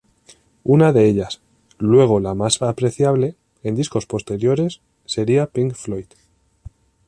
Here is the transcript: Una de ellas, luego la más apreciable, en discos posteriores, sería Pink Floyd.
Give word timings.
Una 0.63 0.93
de 0.93 1.05
ellas, 1.07 1.41
luego 1.77 2.19
la 2.19 2.33
más 2.33 2.59
apreciable, 2.63 3.35
en 3.61 3.75
discos 3.75 4.07
posteriores, 4.07 4.81
sería 5.05 5.45
Pink 5.45 5.75
Floyd. 5.75 6.07